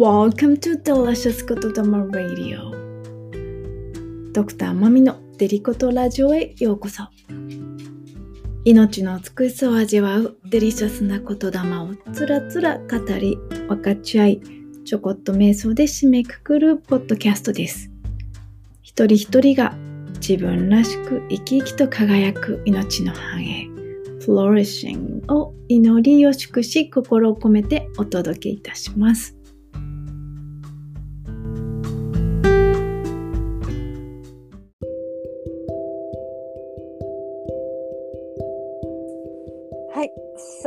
[0.00, 2.72] Welcome to Delicious ことだま Radio.
[4.32, 7.02] ドクターマミのデリコトラジオへようこそ。
[8.64, 13.36] 命の美しさを味わうデリシャスな言霊をつらつら語り
[13.68, 14.40] 分かち合い
[14.86, 17.90] ちょこっと瞑想で締めくくるポッドキャストです。
[18.80, 19.76] 一人一人が
[20.14, 23.68] 自分らしく生き生きと輝く命の繁栄
[24.20, 29.39] Flourishing を祈りを祝し心を込めてお届けいたします。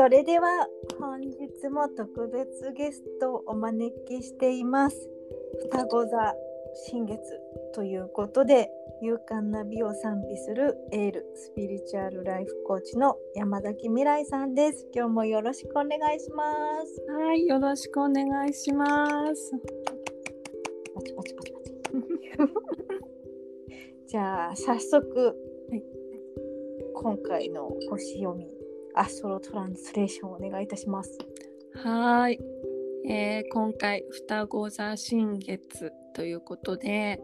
[0.04, 0.68] それでは
[1.00, 4.98] 本日も特別ゲストをお招きしています。
[5.72, 6.36] 双子座
[6.90, 7.22] 新月
[7.74, 8.70] ということで
[9.02, 14.86] 勇敢な美を賛美するエールスピリチュアルライフコーチの山崎未来さんです。
[14.94, 16.44] 今日もよろしくお願いしま
[16.86, 17.02] す。
[17.10, 19.54] はい、よろしくお願いします。
[20.94, 21.72] パチパチパチパチ。
[24.08, 25.18] じゃあ早速、
[25.70, 25.84] はい
[26.96, 28.53] 今回の星読み
[28.96, 31.18] アストロトランスレーションをお願いいたします。
[31.76, 32.40] はい、
[33.08, 37.20] えー今回双子座新月ということで、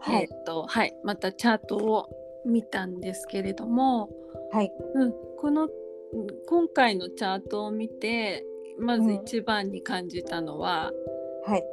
[0.00, 2.08] はいえーっとはい、またチャートを
[2.44, 4.10] 見たんですけれども、
[4.52, 4.70] はい。
[4.94, 5.70] うん、このうん
[6.46, 8.44] 今回のチャートを見て
[8.78, 10.92] まずうん一番に感じたのは、
[11.46, 11.64] はい。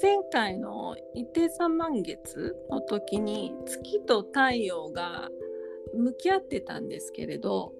[0.00, 5.28] 前回の伊手座満月の時に月と太陽が
[5.94, 7.72] 向き合ってたんですけれど、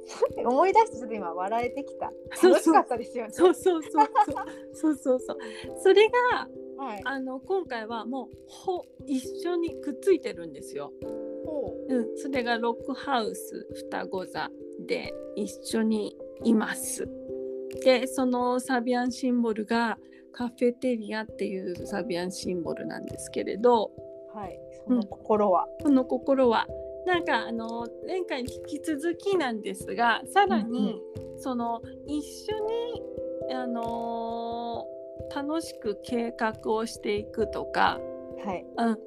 [0.44, 2.12] 思い出してちょっと今笑えてきた。
[2.34, 3.32] そうそう楽しかったですよね。
[3.32, 4.06] そうそうそうそう
[4.72, 5.38] そうそうそう
[5.82, 6.48] それが
[6.80, 7.00] はい。
[7.04, 10.92] あの今回はもうほ一緒にくっついてるんですよ。
[11.44, 14.50] ほうん、それがロックハウス双子座
[14.86, 17.06] で一緒にいます。
[17.84, 19.98] でそのサビアンシンボルが
[20.32, 23.90] カフェテリアっていうサビアンシンボルなんですけれど
[24.34, 24.38] う。
[24.38, 24.58] はい。
[24.86, 25.66] その心は。
[25.82, 26.66] この心は
[27.10, 31.02] なんかあの前回に引き続きなんですがさらに、
[31.38, 32.56] その一緒
[33.48, 35.00] にあのー
[35.34, 38.00] 楽しく計画をしていくとか、
[38.42, 38.64] はい。
[38.78, 38.98] うん。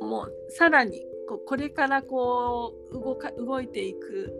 [0.00, 4.32] うん、もうさらにこうこれからこう動か動いていく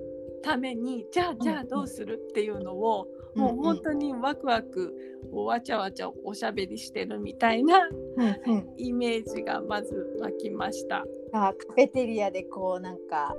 [0.43, 2.21] ためにじゃあじゃあどうする？
[2.31, 4.95] っていうのを、もう本当にワクワク
[5.33, 8.75] わちゃわちゃおしゃべりしてるみたいなうんうん。
[8.79, 11.05] イメージがまず湧きました。
[11.33, 13.35] あ、カフェテリアでこうなんか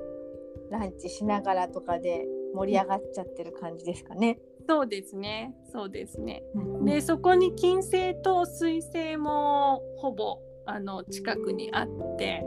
[0.69, 4.39] ランチしながらとかで盛り上がっちゃってる感じですかね。
[4.69, 6.43] そうですねそうですね。
[6.53, 11.87] うんでそこに金星と水星もほぼあの近くにあっ
[12.17, 12.45] て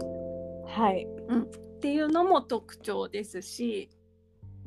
[0.67, 1.07] はい。
[1.07, 3.89] っていうのも特徴ですし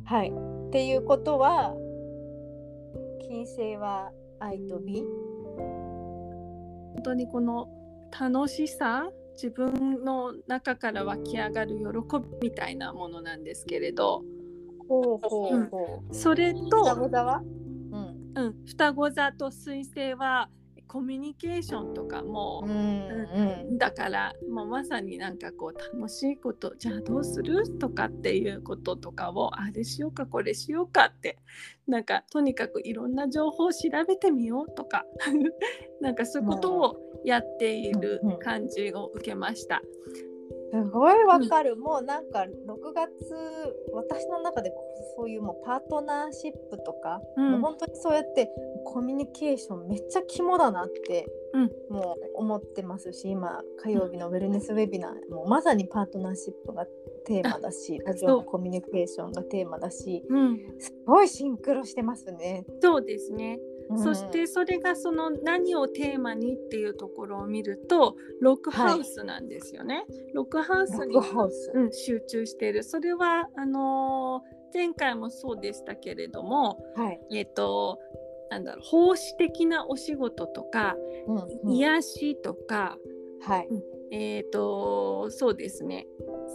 [0.06, 0.34] はい。
[0.68, 1.76] っていうことは
[3.34, 5.02] 金星は愛と美？
[5.58, 7.68] 本当にこの
[8.12, 14.22] 楽しさ自分の中から湧き上がる喜びみたいなものなんですけれど
[14.88, 16.14] ほうほうほう。
[16.14, 17.42] それ双と、子座は？
[17.42, 18.34] うん。
[18.36, 20.48] うん、双子座と水星は
[20.94, 23.78] コミュニケーションとかもうんうん。
[23.80, 31.40] だからもうまさになんかこう楽しいことじゃあどうするとかっていうこととかをあれしようかこれしようかって
[31.88, 35.04] なんかとにかくいろんな情報を調べてみようとか
[36.00, 39.82] なんかそういうことをやっているうんうん感じを受けました。
[40.74, 42.48] すごいわかる、もうなんか6
[42.96, 43.08] 月
[43.94, 44.74] 私の中で
[45.16, 47.52] そういうもうパートナーシップとか、うん。
[47.52, 48.50] もう本当にそうやって
[48.84, 51.94] コミュニケーションめっちゃ肝だなって、うん。
[51.96, 56.88] もう思ってますし今火曜日のウェルネスウェビナー、もうまさにパートナーシップが
[57.28, 62.66] テーマだしラジオのコミュニケーションがテーマだしうん、すごいシンクロしてますね。
[62.82, 70.06] そうですね、うんそしてそれがその何をテーマにっていうところを見るとロックハウスなんですよね。
[70.34, 72.84] ロックハウスロッにクハウス、うん、集中している。
[72.84, 78.00] それはあのー前回もそうでしたけれどもはい、えっ、と
[78.50, 80.96] なんだろう奉仕的なお仕事とか、
[81.28, 81.72] うんうん。
[81.76, 82.98] 癒しとか
[83.46, 83.68] はい、
[84.12, 86.08] えっ、とそうですね。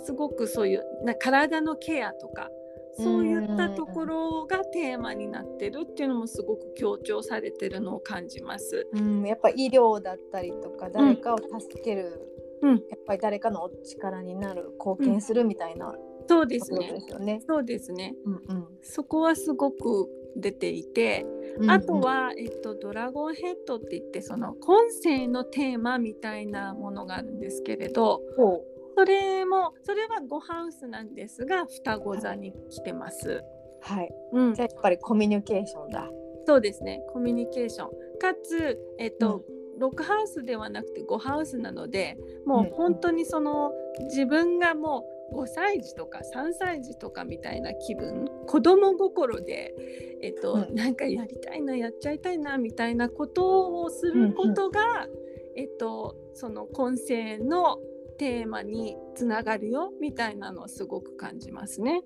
[0.04, 2.50] すごくそういうな体のケアとか
[2.96, 8.88] そういったところがテーマになってるっていうのもすごく強調されてるのを感じます。
[8.92, 12.20] うん、やっぱ医療だったりとか誰かを助ける、
[12.62, 15.94] うんやっぱり誰かのお力になる貢献するみたいな
[16.28, 17.00] そうことですねで。
[17.00, 17.40] すよね。
[17.46, 18.14] そうですね。
[18.24, 21.24] うんそこはすごく出ていて、
[21.58, 28.64] うんあと、は、えっと、ドラゴンヘッドって言ってその今世のテーマみたいなものがあるんですけれどほ
[28.98, 33.44] それもそれは5ハウスなんですが双子座に来てます。
[33.80, 34.10] はい。
[34.32, 34.54] うん。
[34.54, 36.10] じゃあやっぱりコミュニケーションだ。
[36.44, 37.00] そうですね。
[37.12, 37.88] コミュニケーション。
[38.18, 39.44] かつ、えっと
[39.78, 43.70] ロックハウスではなくて5ハウスなのでもう本当にその
[44.06, 48.26] 自分がもう5歳児とか3歳児とかみたいな気分。
[48.48, 49.76] 子供心で、
[50.22, 50.74] えっとうん。
[50.74, 55.06] なんかやりたいなやっちゃいたいなみたいなことをすることが、
[55.54, 57.78] えっと、その今世の
[58.18, 62.02] テーマにつながるよみたいなのをすごく感じますね。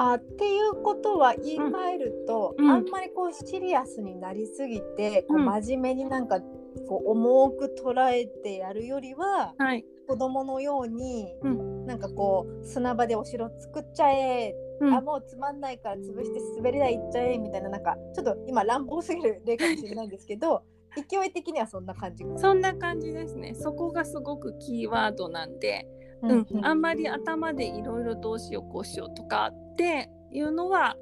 [0.00, 2.70] あっていうことは言い換えると、うん。
[2.70, 6.40] あんまりこうシリアスになりすぎて、こううん真面目になんか
[6.88, 11.48] こう重く捉えてやるよりははい、子供のように、う
[11.86, 14.94] なんかこう砂場でお城作っちゃえ、うん。
[14.94, 20.62] あもうつまんないから潰して滑り台行っちゃえみたいななんかちょっと今乱暴すぎる例かもしれないんですけど
[21.02, 22.24] 勢い的にはそんな感じ。
[22.36, 23.54] そんな感じですね。
[23.54, 25.86] そこがすごくキーワードなんで、
[26.22, 30.96] うんあんまり頭でいろいろどうしようこうしようとかっていうのは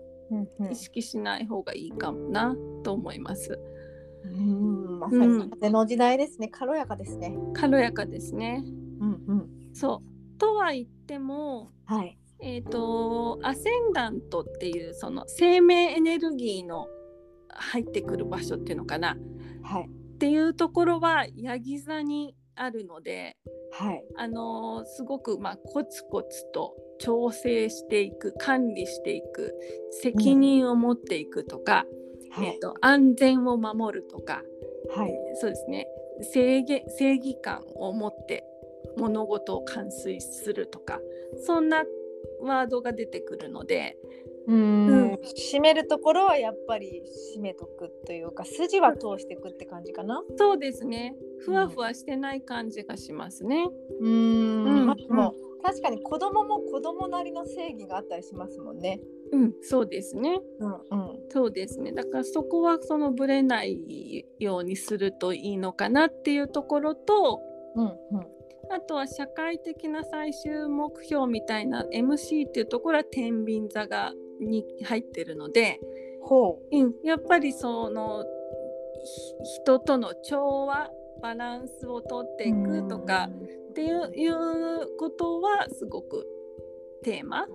[0.70, 2.54] 意識しない方がいいかもな
[2.84, 3.58] と思います。
[4.24, 7.36] うんまさうんに風の時代ですね軽やかですね。
[7.54, 8.62] 軽やかですね。
[9.00, 16.88] うんうんそうとは言っても、はいえっ、とアセンダントっていうその生命エネルギーの
[17.58, 19.16] 入ってくる場所っていうのかな。
[19.62, 19.88] はい。
[19.88, 23.36] っていうところはヤギ座にあるので、
[23.72, 24.04] はい。
[24.16, 29.54] あのーすごくまあコツコツと調整していく管理していく
[29.90, 31.84] 責任を持っていくとか、
[32.30, 32.46] はい。
[32.48, 34.42] えー、と安全を守るとか、
[34.94, 35.14] はい。
[35.40, 35.86] そうですね。
[36.22, 38.44] 正義正義感を持って
[38.96, 41.00] 物事を完遂するとか
[41.44, 41.84] そんな
[42.40, 43.96] ワードが出てくるので
[44.46, 47.02] うんうん締めるところはやっぱり
[47.36, 50.22] 締めとくというか筋は通していくって感じかな。
[50.36, 53.68] そうですねふわふわしてない感じがしますね。
[54.00, 59.00] うんうも確かに子供も子供なりの正義があったりしますもんね。
[59.32, 60.40] うん、そうですね。
[60.60, 60.74] うんう
[61.14, 61.92] んそうですね。
[61.92, 67.40] だからそこはそのぶれないようにするといいのかなっていうところと、
[67.74, 67.92] うんうん
[68.68, 75.80] あとは社会的な最終目標みたいな MC っていうところは天秤座がに入ってるので、
[76.22, 76.76] ほう。
[76.76, 78.24] ん、やっぱりその
[79.44, 80.90] ひ人との調和
[81.22, 82.52] バランスをとってうい
[82.82, 83.28] くとか
[83.70, 86.26] っていういうことはすごく
[87.02, 87.46] テーマ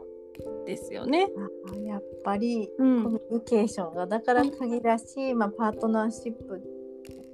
[0.65, 1.27] ですよね。
[1.71, 3.03] あやっぱりうん。
[3.03, 6.61] コミュニケーションがだから鍵だし、まあ、パートナーシップ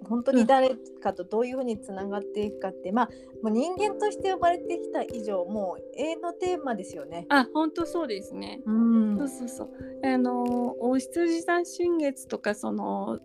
[0.08, 3.10] 本当に誰かとどういうふうにつながっていくかって、まあ
[3.44, 7.26] もう人間として呼ばれてきた以上もう永遠のテーマですよね。
[7.30, 8.62] あ、本当そうですね。
[8.66, 9.70] うんそうそうそう。
[10.04, 13.20] あのお羊座新月とかその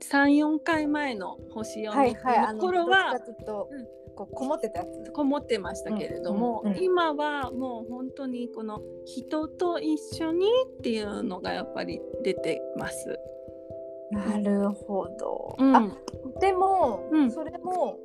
[0.00, 5.12] 三四回前の星読みはいはい、あのの頃はどっちかというとうんこうこもってたやつ。
[5.12, 10.46] こもってましたけれども、うんうんうん今はもう本当にこの人と一緒に
[10.78, 13.18] っていうのがやっぱり出てます。
[14.10, 15.56] なるほど。
[15.58, 15.96] うん、あ
[16.40, 17.98] でも、うんそれも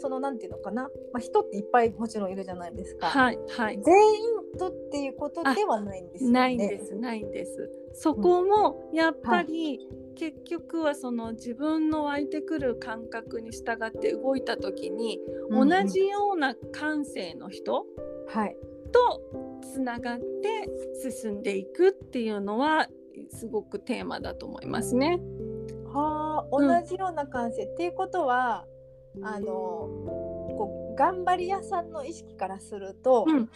[0.00, 3.06] そのなんていうのかな、まあ、人っていっぱいもちろんいるじゃないですか。
[3.06, 3.80] はいはい。
[3.82, 6.34] 全員とっていうことではないんですよね。
[6.34, 7.70] ないんですないんです。
[7.94, 15.20] そこもやっぱり、結局はその自分の湧いてくる感覚に従って動いた時に、
[15.50, 17.86] うんうん同じような感性の人
[18.28, 18.56] はい。
[18.92, 20.68] とつながって
[21.10, 22.88] 進んでいくっていうのは
[23.30, 25.20] すごくテーマだと思いますね。
[25.92, 28.64] はあ、うん同じような感性、っていうことは
[29.22, 33.48] あのこう頑張り屋さんの意識からすると、うん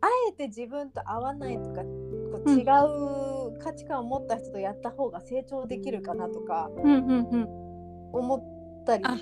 [0.00, 7.48] あえて自分と合わないとかこううん違う価値観を持った人とやった方が成長できるかなとかうんうんうん。
[8.12, 8.36] 思
[8.82, 9.16] ったりあ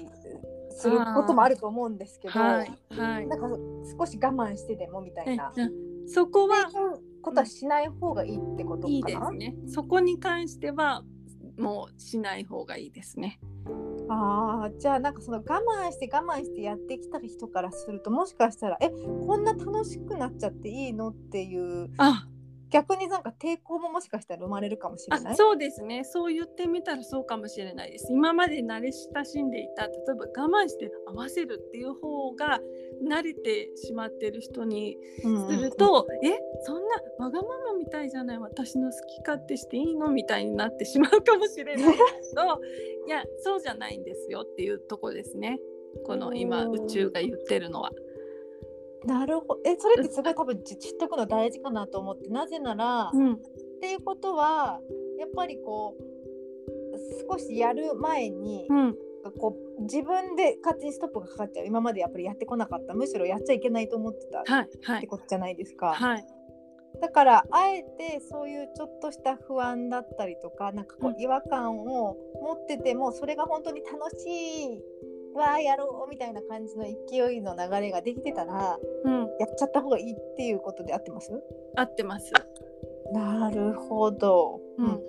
[0.70, 3.26] することもあると思うんですけど、はいはい。
[3.28, 3.46] なんか
[3.96, 5.52] 少し我慢してでもみたいな。
[6.06, 6.68] そこは
[7.22, 8.94] ことはしない方がいいってことかな？
[8.94, 9.54] いいですね。
[9.68, 11.02] そこに関しては
[11.58, 13.40] もうしない方がいいですね。
[14.08, 21.10] ああじゃあなんかその我慢して我慢してやってきた人からするともしかしたらえこんな楽しくなっちゃっていいの？
[21.10, 22.26] っていうあ
[22.72, 25.32] 逆になんか抵抗ももしかしたら生まれるかもしれない？
[25.34, 26.04] あそうですね。
[26.04, 28.12] そう言ってみたらそうかもしれないです。
[28.12, 32.60] 今まで慣れ親しんでいた例えば我慢して合わせるっていう方が
[33.06, 38.38] 慣れてしまってる人にうんすると、えそんなわがままみたいじゃない？
[38.38, 40.10] 私の好き勝手していいの？
[40.10, 41.98] みたいになってしまうかもしれないけ
[42.34, 42.60] ど
[43.06, 45.58] いやそうじゃないんですよっていうとこですね。
[46.06, 47.90] この今うん宇宙が言ってるのは。
[49.04, 52.28] なるほどえそれってすごい多分知知っとくの大事かなと思って。
[52.28, 53.38] なぜなら、っうん。
[53.80, 54.80] ていうことは
[55.18, 58.96] やっぱりこう少しやる前に、うん。
[59.38, 61.66] こう自分で勝手にストップがかかっちゃう。
[61.66, 62.94] 今までやっぱりやってこなかった。
[62.94, 64.40] むしろやっちゃいけないと思ってた。
[64.40, 65.00] っはいはい。
[65.00, 65.92] てことじゃないですか。
[65.94, 66.26] はい。
[67.00, 74.26] だからあえてそういうちょっとした不安だったりとかなんかこう違和感を持っててもそれが本当に楽し
[74.74, 74.80] い
[75.34, 81.32] わあやろうみたいな感じの勢いの流れができてたらうん、やっちゃった方がいいっていうことで合ってます？
[81.76, 82.32] 合ってます。
[83.12, 84.60] なるほど。
[84.78, 85.00] うん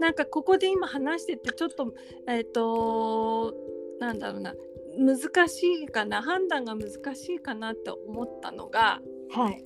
[0.00, 1.92] なんかここで今話しててちょっと
[2.28, 3.52] えっ、と
[3.98, 4.54] なんだろうな
[4.96, 9.64] 難しいかな判断が難しいかなって思ったのが、はい。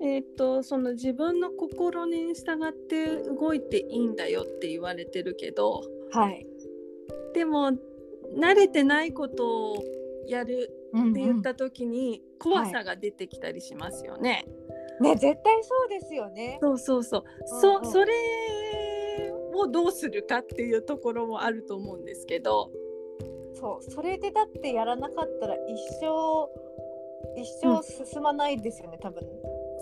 [0.00, 6.46] えっとその自分の心に従って動いていいんだよって言われてるけどはい。
[7.34, 7.72] でも
[8.36, 9.84] 慣れてないことを
[10.26, 14.44] やるって言った時に怖さが出てきたりしますよね。
[15.00, 16.58] ね絶対そうですよね。
[16.60, 17.22] そうそうそう。
[17.22, 18.12] うんうんそそれ
[19.54, 22.70] をどうするかっていうところもあると思うんですけど。
[23.54, 26.48] そうそれでだってやらなかったら一生
[27.40, 29.22] 一生進まないですよね、多分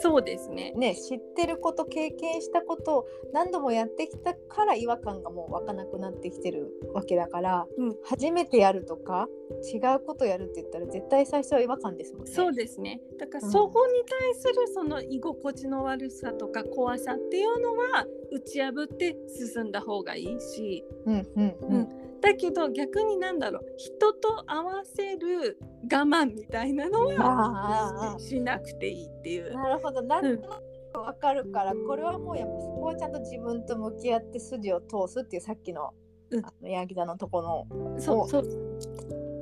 [0.01, 0.73] そうですね。
[0.73, 9.29] ね知ってること経験したことを何度もやってきたから違和感がもう湧かなくなってきてるわけだから、うん初めてやるとか
[9.73, 12.33] 違うことやるって言ったら絶対最初は違和感ですもんね。
[12.33, 13.01] そうですね。
[13.19, 21.89] だからうんそこに対するその居心地の悪さとか怖さっていうのは打ち破って進んだ方がいいし、うんうんうん。
[22.21, 29.55] だけど逆になんだろう人と合わせる我慢みたいなのはしなくていいっていう。
[29.55, 35.91] なるほどなんとなくわかるから、これはもうやっぱそこはちゃんと自分と向き合って筋を通すっていうさっきの,、
[36.31, 38.71] うんヤギ座のとこのそうそう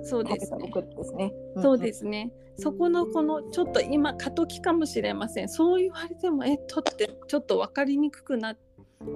[0.03, 0.71] そう食べたですね。
[0.73, 1.33] 僕ですね。
[1.63, 2.33] そうですすね。
[2.57, 5.49] そこのこのちょっと今過渡期かもしれません。
[5.49, 8.57] そう言われてもえっとってちょっと分かりにくくな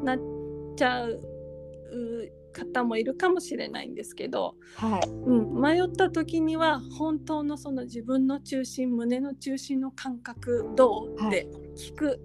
[0.02, 0.18] なっ
[0.76, 1.20] ちゃう
[2.52, 5.08] 方もいるかもしれないんですけど、はい。
[5.08, 11.46] うん、迷った時には本当のその自分の中心胸の中心の感覚どうって
[11.76, 12.20] 聞く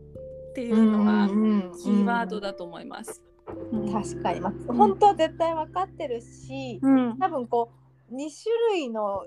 [0.51, 3.23] っていうのはキーワードだと思います。
[3.71, 3.91] うん。
[3.91, 7.71] 確かに、まあ、本当は絶対分かってるし、うん、多分こ
[8.11, 9.23] う2種類の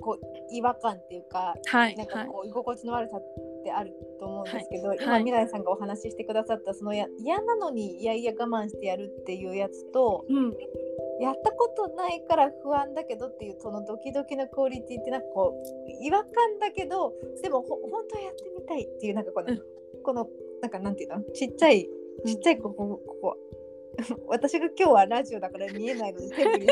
[0.00, 1.96] こう違和感っていうかはいはい。
[1.96, 3.20] なんかこう居心地の悪さっ
[3.68, 5.20] てあると思うんですけど、今、はい。
[5.20, 10.56] 未来さんがお話ししてくださったそのや嫌なのにいやいや我慢してやるっていうやつとうん、
[11.20, 19.62] やったことないから不安だけどっていうそのドキドキのクオリティってなんかこう違和感だけどでもほ本当はやってみたいっていうなんかこの、うん。
[20.02, 20.28] この
[20.62, 21.22] なんかなんていうの？
[21.34, 21.88] ちっちゃい
[22.24, 23.36] ちっちゃいここここ。
[24.28, 26.66] 私が今日はラジオだから見えないのに手振り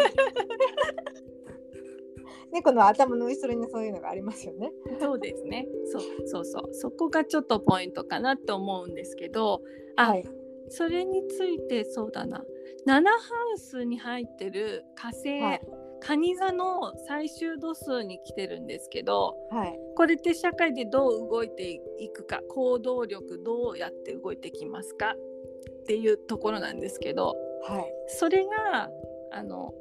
[2.52, 4.70] 猫の頭の後ろにそういうのがありますよね。
[5.00, 5.66] そうですね。
[5.86, 6.74] そうそうそう。
[6.74, 9.62] そこがちょっとポイントかなと思うんですけど、
[9.96, 10.24] あ、はい
[10.68, 12.42] それについてそうだな。
[12.86, 13.10] 7ハ
[13.54, 15.60] ウスに入ってる火星、はい
[15.98, 25.14] 蟹座の最終度数に来てるんですけど、はいこれって社会でどう動いていくか、行動力どうやって動いてきますか？
[25.82, 27.34] っていうところなんですけど、
[27.66, 28.90] はいそれが
[29.32, 29.72] あの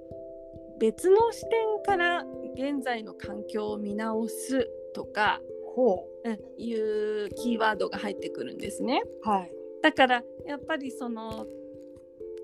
[0.79, 2.23] 別の視点から
[2.55, 5.41] 現在の環境を見直すとか、
[5.75, 6.29] ほう。
[6.29, 9.03] んいうキーワードが入ってくるんですね。
[9.25, 9.51] うはい。
[9.83, 11.45] だからやっぱりその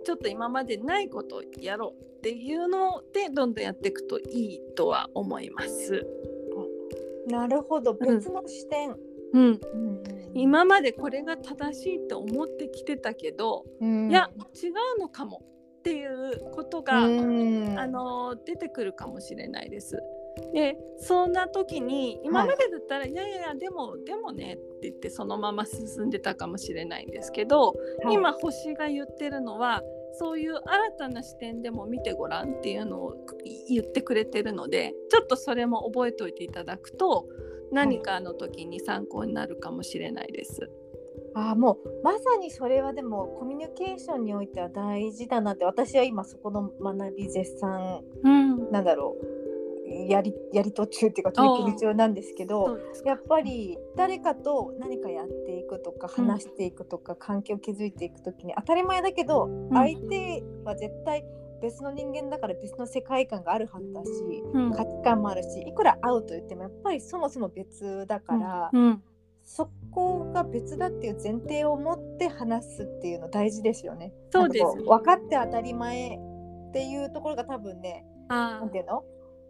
[0.06, 6.06] ちょっと今までないことをやろうっていうのでどんどんやっていくといいとは思います。
[7.28, 7.94] なるほど。
[7.94, 8.96] 別の視点。
[9.34, 10.04] うん、うん。
[10.34, 14.12] 今までこれが正しいって思ってきてたけど、うん。
[14.12, 15.42] いや違うのかも
[15.82, 20.00] っていうことが、うんあの出てくるかもしれないです。
[20.54, 27.74] でそんな時に今までだったら、い、やいやいやでもでもねって言ってそのまま進んでたかもしれないんですけど、
[28.04, 29.82] はい今星が言ってるのは
[30.14, 33.16] そういう新たな視点でも見てごらんっていうのを
[33.68, 37.28] 言ってくれてるのでちょっとそれも覚えておいていただくと
[37.72, 40.70] 何かの時に参考になるかもしれないです。
[41.34, 49.42] あーもうまさにそれはでもコミュニケーションにおいては大事だなって私は今そこの学び絶賛うん、なんだろう
[49.92, 56.26] やりやり途中っていうか取り組み中なんですけどやっぱり誰かと何かやっていくとかうん。
[56.28, 61.26] 話していくとか、関係を築いていく時に当たり前だけど、相手は絶対
[61.62, 64.10] 別の人間だから別の世界観があるはずだし
[64.54, 64.72] うん。
[64.72, 69.04] 価値観もあるしいくら会うと言ってもやっぱりそもそも別だから、うん
[69.44, 74.14] そこが別だっていう前提を持って話すっていうの大事ですよね。
[74.32, 76.18] そうです分かって当たり前
[76.70, 79.04] っていうところが多分ねあなんていうの？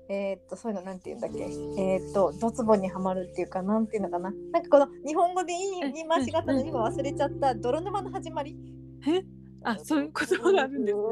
[0.10, 1.44] えーっとそういうのなんて言うんだっけ？
[1.44, 4.32] えーっとドツボにはまるっていうかなんていうのかな？
[4.52, 8.58] なんかこの日本語で言い回しがあったのに今忘れちゃった泥沼の始まり？
[9.06, 9.26] ーえ？
[9.64, 11.04] あそういう言葉があるんですね。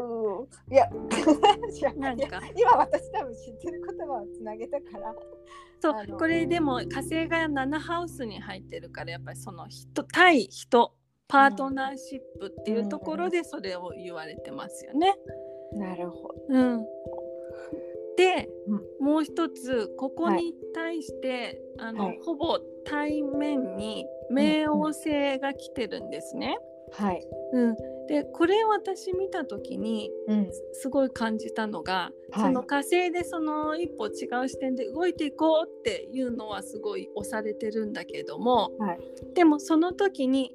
[0.72, 2.41] いや なんか。
[2.56, 5.15] 今私多分知ってる言葉をつなげたから。
[5.82, 10.94] そうこれでも火星が7ハウスに入ってるからやっぱりその人対人
[11.29, 15.15] パートナーシップっていうところでそれを言われてますよね。
[15.74, 16.44] なるほど。
[16.50, 16.86] うん、
[18.18, 18.50] で、
[19.00, 22.20] うもう一つここに対して、あのはい。
[22.24, 26.58] ほぼ対面に冥王星が来てるんですね。
[26.91, 27.75] はい、うん、
[28.08, 32.46] でこれ私見た時にうん、すごい感じたのが、はい。
[32.48, 39.00] その火星でその一歩違う視点で動いていこうっていうのはすごい押されてるんだけども、はい。
[39.34, 40.53] でもその時に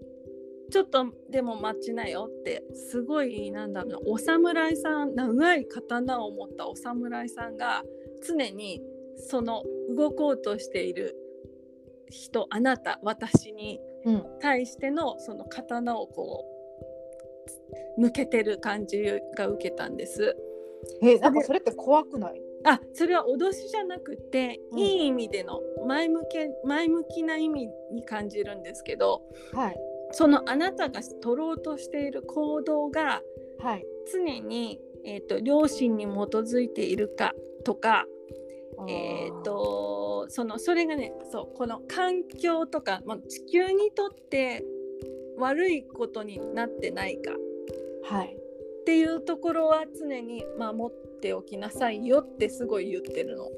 [0.71, 7.85] ちょっとでも待ちなよってすごいなんだろうなお侍さん長い刀を持ったお侍さんが
[8.27, 8.81] 常に
[9.17, 9.63] その
[9.97, 11.17] 動こうとしている
[12.11, 13.94] 人あなた私にうん、
[14.41, 16.45] 対してのその刀をこ
[17.97, 19.05] う向けてる感じ
[19.37, 20.37] が受けたんです。
[21.03, 22.41] えなんかそれって怖くない？
[22.65, 24.79] あそれは脅しじゃなくて、うん。
[24.79, 29.77] いい意味での前向け前向きな意味に感じるんですけどはい。
[30.13, 33.23] そのあなたが取ろうとしている行動が
[33.59, 33.85] はい。
[34.13, 37.33] 常に、えー、と良心に基づいているか
[37.65, 38.05] とか、
[38.89, 44.65] えー、とそのそれがねそうこの環境とか、まあ、地球にとって
[45.39, 47.33] 悪いことになってないか
[48.05, 48.37] はい。
[48.37, 53.49] っていうところは常に守っておきなさいよってすごい言ってるの。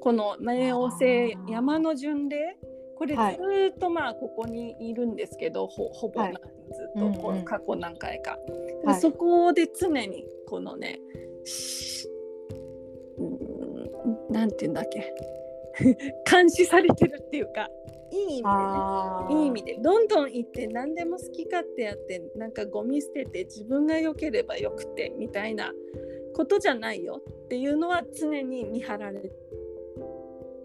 [0.00, 2.58] この冥王星山の巡礼？
[2.96, 3.20] これず
[3.74, 6.32] っとまあここにいるんですけど、ほほぼずっ
[7.00, 8.38] と過去何回か。
[8.82, 9.00] ではい。
[9.00, 15.14] そこで常にこのねーんなんて言うんだっけ？
[16.30, 17.68] 監視されてるっていうか。
[18.10, 18.44] いい意味でね。
[18.46, 19.74] あいい意味で。
[19.80, 25.72] どんどん行って何でも好き勝手やってなんかゴミ捨てて自分が良ければよくてみたいな
[26.36, 29.30] ことじゃないよっていうのは常に見張られて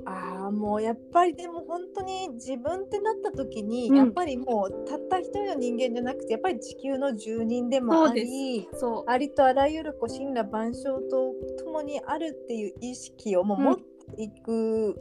[0.10, 3.98] あーもうやっぱりでも本当に自分ってなった時に、うん。
[3.98, 14.98] やっぱりもうたった一人の人間じゃなくてやっぱり地球の住人でもありそうありとあらゆるこう神羅万象とともにあるっていう意識をもううん持っていく、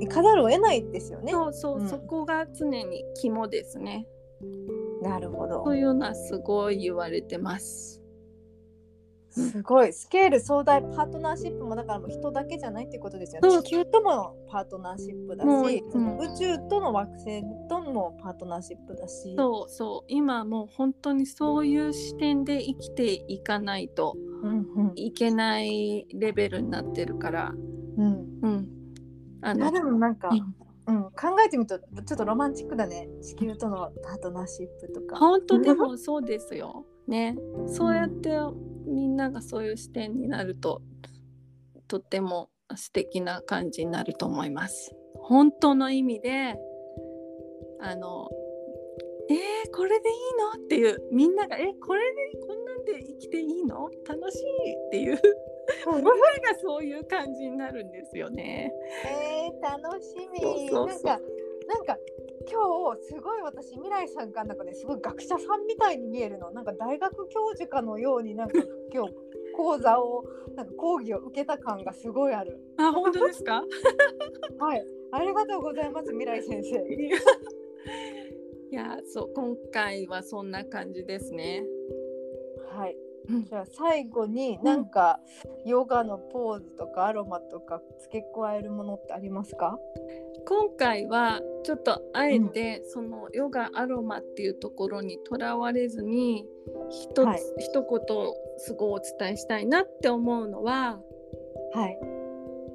[0.00, 1.32] いかざるを得ないですよね。
[1.32, 1.88] そうそう、うん。
[1.88, 4.06] そこが常に肝ですね。
[5.02, 5.62] なるほど。
[5.64, 7.99] というのはすごい言われてます
[9.30, 9.92] すごい。
[9.92, 13.48] スケール壮大パートナーシップもだからもう人だけじゃないっていうことですよね。
[13.62, 19.34] 地球ともパートナーシップだし、うん宇宙との惑星ともパートナーシップだし。
[19.36, 20.04] そうそう。
[20.08, 24.16] 今もう本当にそういう視点で生きていかないと
[24.96, 27.54] いけないレベルになってるから。
[27.96, 28.26] うん。
[28.42, 28.68] うん。
[29.42, 30.54] あいやでもなんか、うん。
[30.86, 33.08] うん、考えてみるとちょっとロマンチックだね。
[33.22, 35.16] 地球とのパートナーシップとか。
[35.18, 36.84] 本当でもそうですよ。
[37.06, 38.38] ね、そうやって
[38.86, 40.82] みんながそういう視点になると
[41.88, 44.94] とっても素敵な感じになると思います。
[45.16, 46.56] 本当の意味で
[47.80, 48.28] あの
[49.28, 49.36] えー、
[49.72, 50.16] これでいい
[50.58, 50.64] の？
[50.64, 55.20] っていうみんながえこれでこんなんで生きていいの楽しいっていう
[55.86, 56.14] みんなが
[56.60, 58.72] そういう感じになるんですよね。
[59.06, 61.20] えー、楽しみなんか
[61.68, 61.96] なんか
[62.50, 66.50] 今日すごい私未来さんがなんかねすごい学者さんみたいに見えるの。
[66.50, 68.54] なんか大学教授かのようになんか
[68.92, 69.14] 今日
[69.56, 70.24] 講座を
[70.56, 72.58] なんか講義を受けた感がすごいある。
[72.78, 73.62] あ本当ですか？
[74.58, 74.84] はい。
[75.12, 76.78] ありがとうございます未来先生。
[78.72, 81.64] いやそう今回はそんな感じですね。
[82.72, 82.96] はい。
[83.28, 83.44] うん。
[83.44, 85.20] じゃあ最後になんか、
[85.66, 89.78] ヨガのポーズとかアロマとか付け加えるものってありますか？
[90.50, 96.44] 今回はちょっとあえてそのヨガアロマっていうところにとらわれずに
[96.90, 97.40] 一つ、はい。
[97.58, 98.00] 一言
[98.58, 100.98] すごいお伝えしたいなって思うのは
[101.72, 101.96] はい。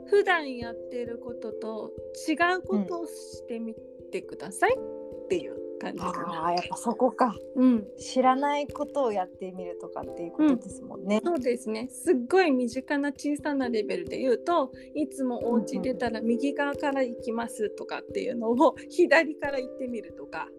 [0.08, 1.92] 普段やってることと
[2.30, 3.76] 違うことをしてみ
[4.10, 6.48] てくださいっていう感じかな。
[6.48, 7.36] あーやっぱそこか。
[7.56, 11.22] うん、知らないことをやってみるとかっていうことですもんね。
[11.24, 11.88] そうですね。
[11.90, 20.50] すっごい身近な小さなレベルで言うといつもお家出たら右側から行きますとかっていうのを 左から行ってみるとか。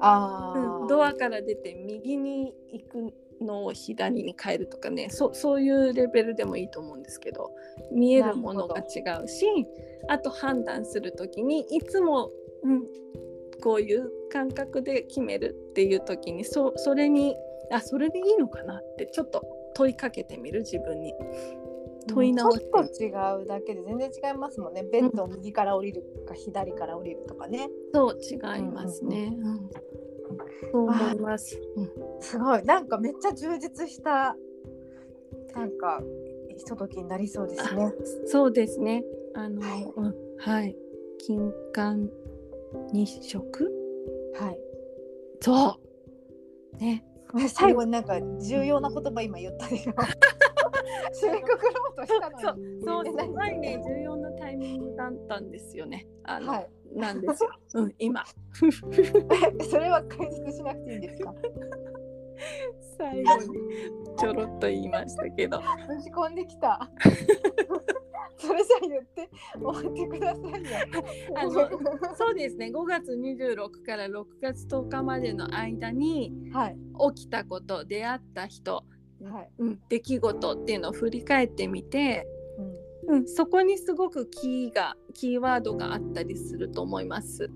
[0.00, 5.08] あうん、ドアから出て右に行くのを左に変えるとかね。
[5.10, 7.50] そそういうレベルでもいいと思うんですけど。
[7.92, 9.46] 見えるものが違うし
[10.08, 12.30] あと判断する時にいつも、
[12.62, 12.82] うん、
[13.62, 17.36] こういう感覚で決めるっていう時にそそれに
[17.70, 19.42] あそれでいいのかなってちょっと
[19.74, 21.12] 問いかけてみる自分に
[22.08, 24.82] 問い直してちょっと違うだけで全然違いますもんね。
[24.90, 27.68] ベッドを右から降りるか左から降りるとかね。
[27.92, 29.36] そう違いますね。
[29.38, 29.70] うん
[30.72, 31.60] そう思います。
[32.20, 34.36] すごいなんかめっちゃ充実した
[35.54, 36.00] なんか
[36.56, 37.92] ひとときになりそうですね。
[38.26, 39.04] そうですね。
[39.34, 40.76] あの、はいうんはい。
[41.18, 42.08] 金環
[42.92, 43.79] 日食。
[44.34, 44.58] はい。
[45.40, 45.78] そ
[46.74, 46.76] う。
[46.76, 47.04] ね。
[47.48, 49.92] 最後になんか重要な言葉今言ったでしょ。
[51.12, 52.82] 締めくくろうとしたのに。
[52.82, 53.32] そう、すえ何？
[53.34, 56.06] ごいね、重要なタイミングだったんですよね。
[56.24, 56.70] あの、はい。
[56.92, 57.50] なんですよ。
[57.74, 58.24] うん、今。
[59.70, 61.34] それは解説しなくていいんですか？
[62.98, 63.48] 最後に
[64.18, 65.58] ちょろっと言いましたけど。
[65.58, 66.90] ぶち込んできた。
[68.40, 70.98] それじゃあ言って終わってくださいよ。
[71.36, 72.66] あのそうですね。
[72.66, 76.76] 5月26から6月10日までの間にはい
[77.14, 78.84] 起きたこと、出会った人、
[79.22, 79.50] はい。
[79.58, 82.26] うん、出来事っていうのを振り返ってみて、
[83.06, 87.50] うんうん、そこにすごくキーがキーワードがあったりすると思います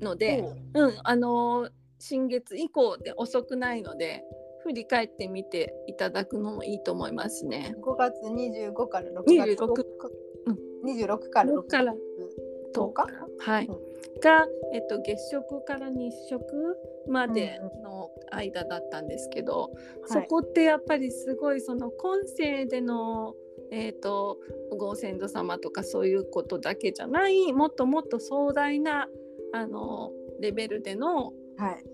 [0.00, 4.24] ので、うん、あのー新月以降で遅くないので
[4.62, 7.74] 振り返ってみていただくのもいいと思いますね。
[7.82, 9.84] 5月25から6月26
[10.46, 10.58] うん。
[10.86, 11.94] 26から6 6から。
[12.74, 13.06] 10日？
[13.38, 13.90] はい、うん。
[14.20, 16.44] が、えっと、月食から日食
[17.08, 19.70] までの間だったんですけど、
[20.06, 23.34] そこってやっぱりすごいその今世での、
[23.72, 24.38] えー、と
[24.78, 29.08] ご先祖様とかそういうことだけじゃないもっともっと壮大な
[29.52, 31.84] あのレベルでのはい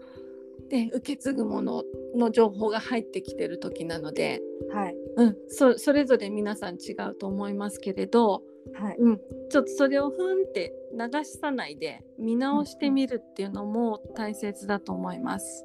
[0.68, 1.85] で受け継ぐもの
[2.16, 4.40] の情報が入ってきてる時なので、
[4.72, 4.96] はい。
[5.16, 8.42] うん、そそれぞれ皆さん違うと思いますけれど、
[8.74, 8.96] はい。
[8.98, 15.64] うん、ちょっとそれをふんって流さないで見直してみるっていうのも大切だと思います。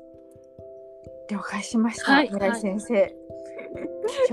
[1.30, 2.30] 了解しました、はい。
[2.30, 3.16] 村井先生、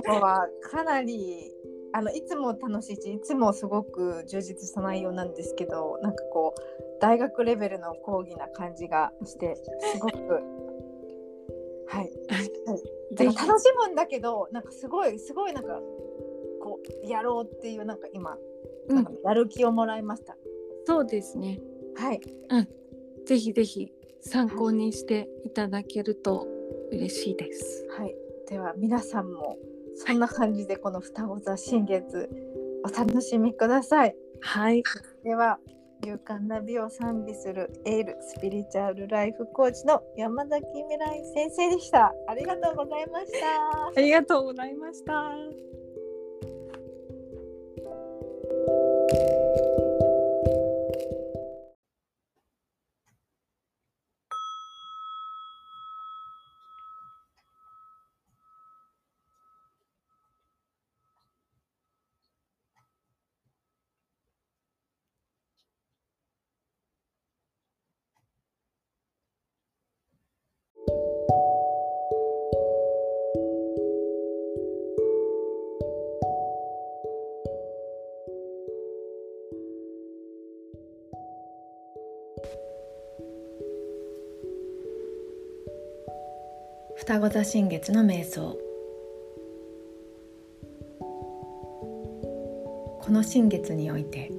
[0.05, 1.53] 今日はかなり
[1.93, 6.63] あのいつも楽しいしいつもすごく充実した内容なんですけどなんかこう
[7.01, 9.57] 大学レベルの講義な感じがして
[9.95, 10.43] すごく
[11.89, 12.13] はい。
[13.17, 15.81] 楽しむんだけどなんかすごいすごいなんか
[16.61, 18.37] こうやろうっていうなんか今、
[18.89, 18.97] うん。
[18.97, 20.37] なんかやる気をもらいました。
[20.85, 21.61] そうですね。
[21.97, 22.21] はい。
[23.25, 26.47] ぜひぜひ参考にしていただけると
[26.91, 27.87] 嬉しいです。
[27.91, 28.17] はい。
[28.49, 29.59] では皆さんも
[29.95, 32.31] そんな感じでこの双子座新月
[32.85, 34.17] お楽しみください。
[34.41, 34.83] はい、
[35.25, 35.59] では
[36.05, 45.78] 勇敢な美を賛美するエールスピリチュアルライフコーチの山崎未来先生でしたありがとうございましたありがとうございました。
[87.09, 88.59] 双子座新月の瞑想。
[93.01, 94.31] この新月において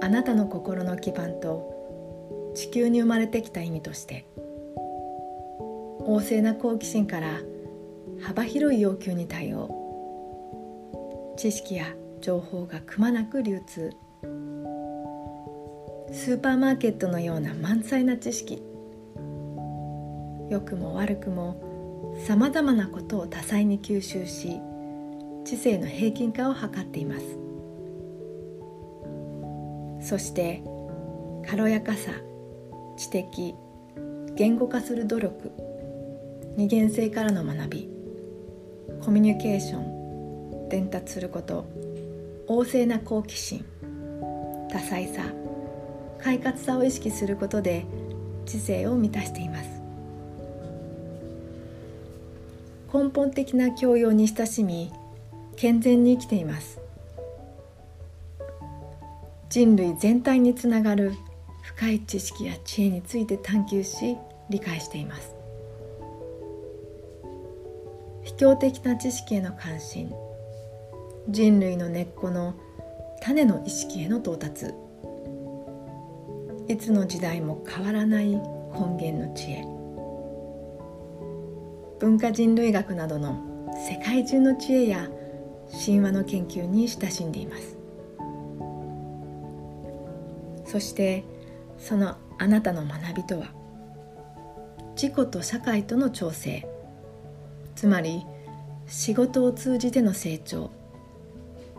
[0.00, 4.26] あなたの心の基盤と地球に生まれてきた意味として
[6.00, 7.42] 旺盛な好奇心から
[8.20, 9.70] 幅広い要求に対応。
[11.38, 13.94] 知識や情報がくまなく流通。
[16.10, 18.67] スーパーマーケットのような満載な知識。
[20.50, 24.60] 良くも悪くもさまざまなことを多彩に吸収し
[25.44, 27.48] 知性の平均化を図っています。
[30.00, 30.62] そして
[31.46, 32.12] 軽やかさ
[32.96, 33.54] 知的
[34.34, 35.52] 言語化する努力
[36.56, 37.88] 二元性からの学び
[39.04, 41.66] コミュニケーション伝達すること
[42.48, 43.64] 旺盛な好奇心
[44.70, 45.22] 多彩さ
[46.18, 47.84] 快活さを意識することで
[48.46, 49.77] 知性を満たしています。
[52.92, 54.90] 根本的な教養に親しみ
[55.56, 56.80] 健全に生きています。
[59.50, 61.12] 人類全体につながる
[61.62, 64.16] 深い知識や知恵について探求し
[64.50, 65.34] 理解しています。
[68.22, 70.12] 秘境的な知識への関心
[71.28, 72.54] 人類の根っこの
[73.20, 74.72] 種の意識への到達。
[76.68, 78.40] いつの時代も変わらない根
[78.98, 79.77] 源の知恵。
[82.00, 85.08] 文化人類学などの世界中の知恵や
[85.84, 87.76] 神話の研究に親しんでいます。
[90.64, 91.24] そして
[91.78, 93.46] そのあなたの学びとは
[95.00, 96.66] 自己と社会との調整。
[97.74, 98.24] つまり
[98.88, 100.72] 仕事を通じての成長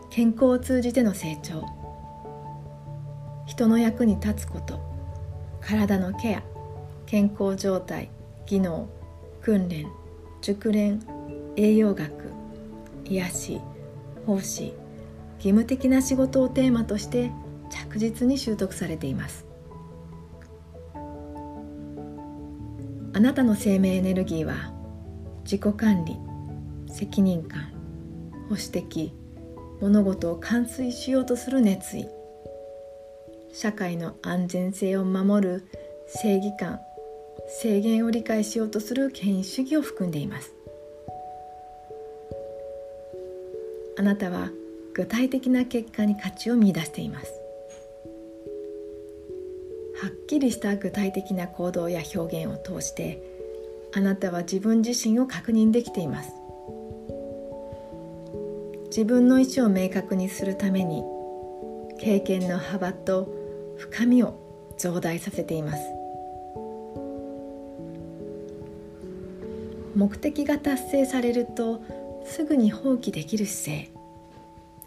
[0.08, 1.66] 健康を通じての成長
[3.46, 4.80] 人の役に立つこと
[5.60, 6.42] 体のケア
[7.04, 8.10] 健康状態
[8.46, 8.88] 技能
[9.42, 9.86] 訓練
[10.40, 11.00] 熟練
[11.56, 12.10] 栄養学
[13.04, 13.60] 癒し
[14.26, 14.72] 奉仕
[15.36, 17.30] 義務的な仕事をテーマとして
[17.70, 19.46] 着実に習得されています。
[23.12, 24.72] あなたの生命エネルギーは
[25.44, 26.16] 自己管理
[26.92, 27.72] 責任感
[28.48, 29.12] 保守的
[29.80, 32.06] 物事を完遂しようとする熱意。
[33.52, 35.68] 社会の安全性を守る
[36.06, 36.80] 正義感
[37.48, 40.54] 制限を理解しようとする権威主義を含んでいます。
[43.98, 44.50] あなたは
[44.94, 47.32] 具体的な結果に価値を見出しています。
[50.00, 53.22] はっきりした具体的な行動や表現を通して
[53.92, 56.32] あなたは自分自身を確認できています。
[58.86, 61.04] 自分の意思を明確にするために
[62.00, 63.28] 経験の幅と
[63.76, 64.34] 深みを
[64.78, 65.99] 増大させています。
[70.00, 71.84] 目的が達成されると
[72.24, 73.90] すぐに放棄できる姿勢。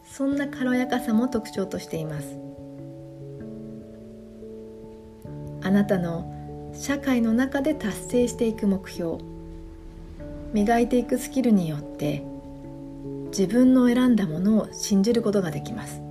[0.03, 2.35] そんな軽やかさも特徴としています。
[5.61, 9.19] あなたの社会の中で達成していく目標
[10.51, 12.23] 磨いていくスキルによって
[13.27, 16.01] 自分の選んだものを信じることができます。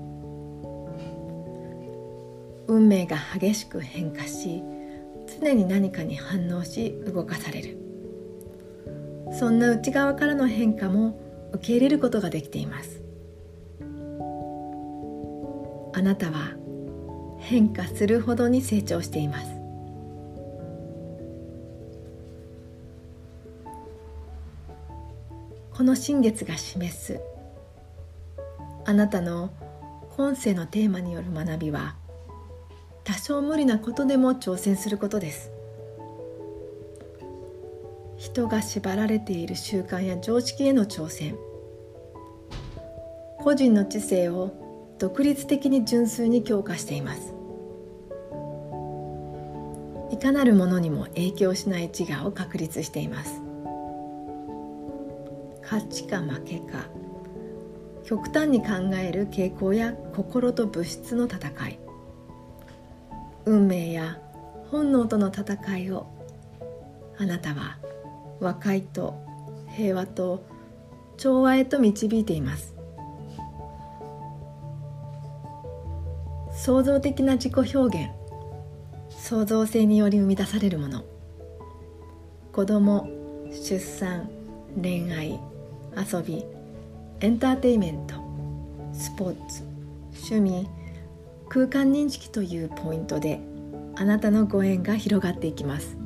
[2.68, 4.62] 運命が激しく変化し
[5.40, 7.91] 常に何かに反応し動かされる。
[9.38, 11.18] そんな内側からの変化も
[11.52, 13.02] 受け入れることができています。
[15.94, 16.56] あなたは
[17.38, 19.62] 変化するほどに成長しています。
[25.72, 27.20] この新月が示す
[28.84, 29.50] あなたの
[30.16, 31.96] 今世のテーマによる学びは
[33.04, 35.51] 多少無理なことでも挑戦することです。
[38.22, 41.36] 人が縛られている習慣や常識への挑戦。
[43.40, 47.34] 個人の知性を独立的に純粋に強化しています。
[50.12, 53.42] いかなるものにも影響しない自我を確立しています。
[55.60, 56.86] 勝ちか負けか
[58.04, 61.80] 極端に考える傾向や心と物質の戦い。
[63.46, 64.20] 運命や
[64.70, 66.06] 本能との戦いを
[67.18, 67.78] あなたは
[68.42, 69.14] 和解と
[69.76, 70.44] 平和と
[71.16, 72.74] 調和へと導いています。
[76.52, 78.10] 創造的な自己表現。
[79.08, 81.04] 創造性により生み出されるもの。
[82.52, 83.08] 子供
[83.50, 84.28] 出産
[84.80, 85.40] 恋愛
[85.96, 86.44] 遊び
[87.20, 88.14] エンターテイメント。
[88.92, 89.62] スポーツ。
[90.12, 90.68] 趣味。
[91.48, 93.40] 空間認識というポイントで
[93.94, 96.01] あなたのご縁が広がっていきます。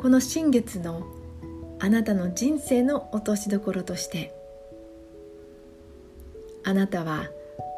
[0.00, 1.02] この新月の
[1.78, 4.34] あなたの人生の落としどころとして
[6.64, 7.26] あなたは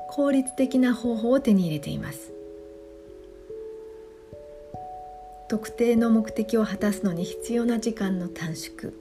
[0.08, 2.32] 効率的な方法を手に入れています。
[5.48, 8.92] 特定の目的を果たすのに必要な時間の短縮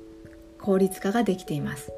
[0.60, 1.93] 効率化ができています。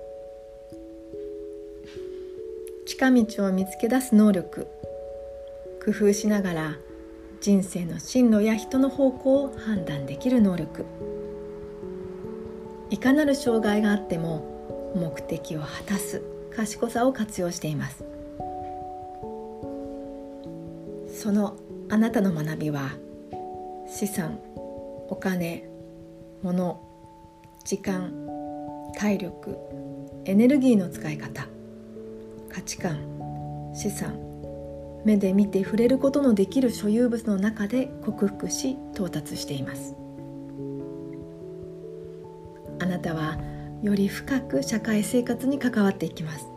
[2.86, 4.68] 近道を見つけ出す能力
[5.86, 6.78] 工夫しながら
[7.44, 10.86] 人生の進路や人の方向を判断できる能力。
[12.90, 16.22] いかなる障害があっても目的を果たす
[16.56, 18.06] 賢さを活用しています。
[21.14, 21.58] その
[21.90, 22.92] あなたの学びは
[23.90, 24.40] 資産
[25.10, 25.68] お金
[26.44, 26.80] 物
[27.66, 28.14] 時間
[28.96, 29.58] 体力
[30.24, 31.46] エネルギーの使い方
[32.48, 34.33] 価値観資産
[35.06, 39.96] 目で見て触れることのできる所有物の中で克服し到達しています。
[42.80, 43.38] あなたは
[43.82, 46.48] より深く社会生活に関わっていきます。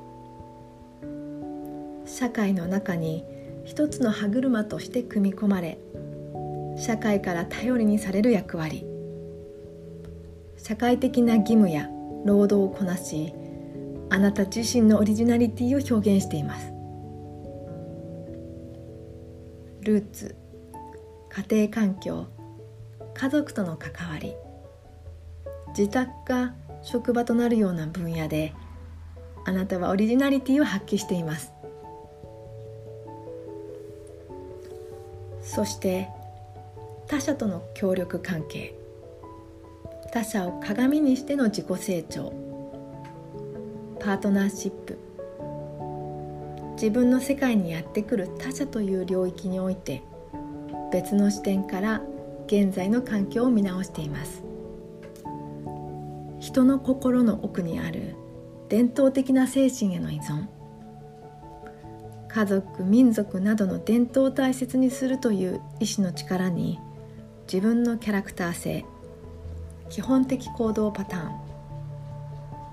[2.06, 3.24] 社会の中に
[3.64, 5.78] 一つの歯車として組み込まれ
[6.76, 8.86] 社会から頼りにされる役割。
[10.56, 11.88] 社会的な義務や
[12.24, 13.32] 労働をこなし
[14.08, 16.75] あなた自身のオリジナリティを表現しています。
[19.86, 20.34] ルーツ
[21.30, 22.26] 家庭環境
[23.14, 24.34] 家族との関わり
[25.78, 28.52] 自宅が職場となるような分野で
[29.44, 31.52] あなたはオリジナリティを発揮しています。
[35.40, 36.08] そして
[37.06, 38.74] 他者との協力関係
[40.12, 42.32] 他者を鏡にしての自己成長
[44.00, 45.05] パートナーシップ
[46.76, 50.02] 自分の世界にやってくる他者という領域において
[50.92, 52.02] 別の視点から
[52.46, 54.44] 現在の環境を見直しています。
[56.38, 58.14] 人の心の奥にある
[58.68, 60.46] 伝統的な精神への依存。
[62.28, 66.78] 家族民族などの伝統を大切にするという意志の力に
[67.50, 68.84] 自分のキャラクター性
[69.88, 71.40] 基本的行動パターン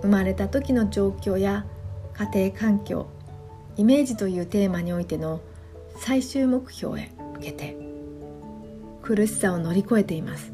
[0.01, 1.65] 生まれた時の状況や
[2.33, 3.07] 家庭環境
[3.75, 5.41] イメージというテーマにおいての
[5.97, 7.75] 最終目標へ向けて
[9.01, 10.53] 苦しさを乗り越えています。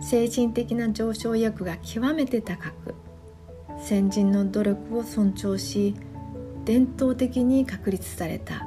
[0.00, 2.94] 精神的な上昇意欲が極めて高く
[3.82, 5.96] 先人の努力を尊重し
[6.64, 8.64] 伝統的に確立された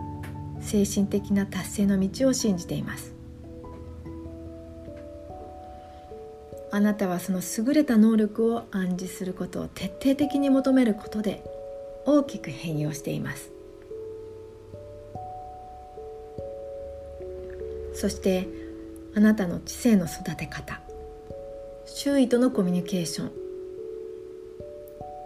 [0.60, 3.16] 精神的な達成の道を信じています。
[6.72, 11.44] あなたはその優れた能力を暗示することを徹底的に求めることで
[12.06, 13.52] 大きく変容しています。
[17.94, 18.48] そして
[19.16, 20.80] あなたの知性の育て方。
[21.86, 23.32] 周囲とのコミュニケーション。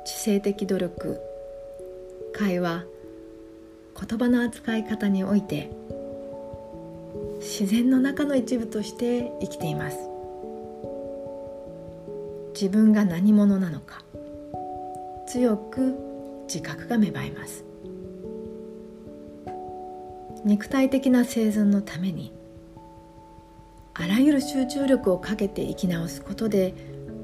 [0.05, 1.19] 知性的努力。
[2.33, 2.85] 会話。
[3.95, 5.69] 言葉の扱い方において。
[7.39, 9.97] 自然の中の一部として生きています。
[12.53, 14.03] 自分が何者なのか。
[15.27, 16.12] 強く
[16.47, 17.65] 自覚が芽生えます。
[20.45, 22.33] 肉体的な生存のために
[23.93, 26.73] あらゆる集中力をかけて生き直すことで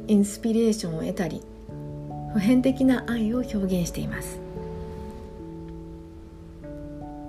[0.07, 1.41] インスピレーションを得たり
[2.33, 4.39] 普遍的な愛を表現しています。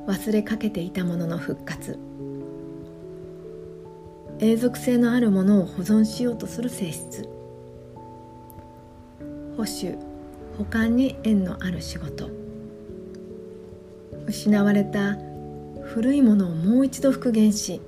[0.06, 1.98] 忘れかけていたものの復活。
[4.38, 7.28] 永続性のあるものを保存しようとする性質。
[9.56, 10.09] 保守。
[10.58, 12.30] 保管に縁のある仕事。
[14.26, 15.16] 失われた
[15.82, 17.80] 古いものをもう一度復元し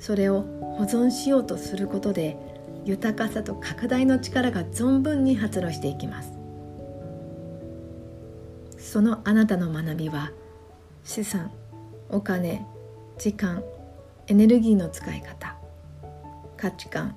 [0.00, 0.42] それを
[0.76, 2.36] 保存しようとすることで
[2.84, 6.32] 豊かさと拡大の力が存分に発露していきます。
[8.78, 10.30] そのあなたの学びは
[11.04, 11.50] 資産
[12.08, 12.64] お金
[13.18, 13.62] 時間
[14.28, 15.56] エネルギーの使い方
[16.56, 17.16] 価値観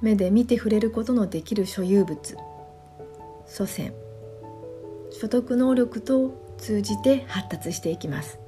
[0.00, 2.36] 目で見て触れることのできる所有物。
[3.48, 3.92] 祖先。
[5.10, 8.38] 所得能力と通じて発達していきます。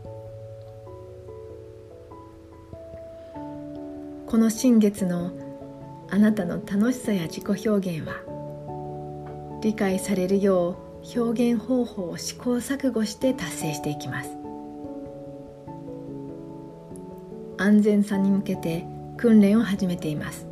[4.27, 5.33] この新月の
[6.09, 8.15] あなたの楽しさや自己表現は
[9.63, 14.31] 理解されるよう表現方法を試行錯誤して達成していきます。
[17.59, 18.87] 安全さに向けて
[19.17, 20.47] 訓練を始めています。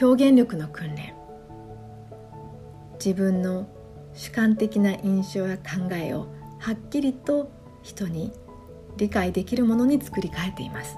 [0.00, 1.17] 表現力の訓練。
[3.04, 3.68] 自分の
[4.14, 6.26] 主観的な印象や考えを
[6.58, 7.50] はっきりと
[7.82, 8.32] 人に
[8.96, 10.96] 理解できるものに作り変えています。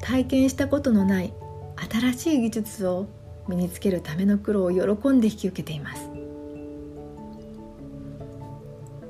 [0.00, 1.32] 体験したことのない
[1.90, 3.08] 新しい技術を
[3.48, 6.08] 身につけるための苦労を喜んで引き受けています。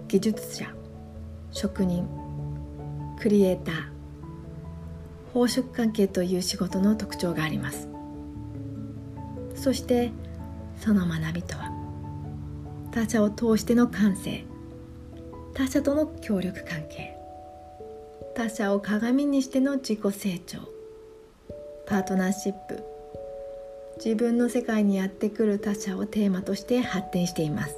[0.08, 0.72] 技術者
[1.50, 2.08] 職人
[3.18, 3.74] クリエイター
[5.32, 7.93] 宝飾関係という仕事の特徴があります。
[9.64, 10.12] そして
[10.78, 11.72] その学びとは
[12.92, 14.44] 他者を通しての感性
[15.54, 17.16] 他者との協力関係
[18.34, 20.58] 他者を鏡にしての自己成長
[21.86, 22.84] パートナーシップ
[24.04, 27.74] 自分の世界にやってくる他者をテーマとして発展しています。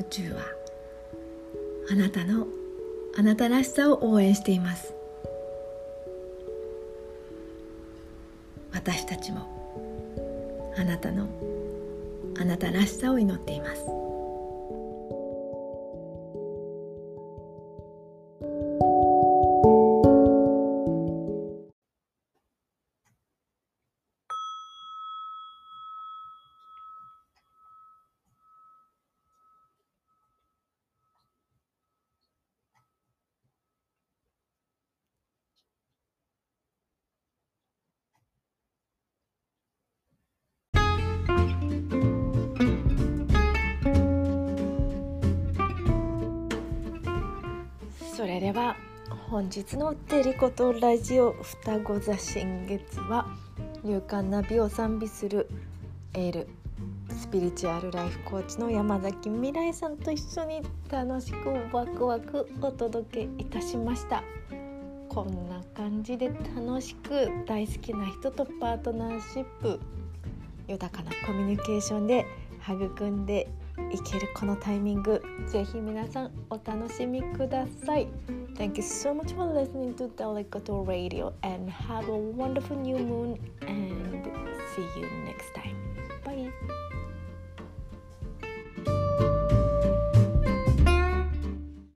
[0.00, 0.40] 宇宙は
[1.90, 2.46] あなたの
[3.18, 4.95] あなたらしさを応援しています。
[8.86, 9.40] 私たちも。
[10.78, 11.26] あなたの
[12.38, 14.05] あなたらしさを祈っています。
[48.36, 48.76] れでは
[49.30, 53.26] 本日のデリコとラジオ双子座新月は
[53.82, 55.48] 勇敢な美を賛美する
[56.12, 56.48] エール
[57.08, 60.60] ススピリチュアルライフコーチの山崎未来さんと一緒に
[60.90, 64.22] 楽しくワクワクお届けいたしました。
[65.08, 69.80] こんな感じで楽しく大好きな人とパートナーシップ
[70.68, 72.26] 豊かなコミュニケーションで
[72.68, 73.48] 育んで
[73.92, 78.08] いけるこのタイミングぜひ皆さんお楽しみください
[78.56, 83.38] Thank you so much for listening to Delicato Radio and have a wonderful new moon
[83.66, 84.24] and
[84.74, 85.76] see you next time.
[86.24, 86.50] Bye!